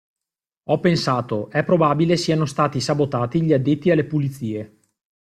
[0.69, 4.79] Ho pensato: "È probabile siano stati sabotati gli addetti alle pulizie.